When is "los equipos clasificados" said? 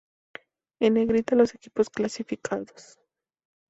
1.35-2.97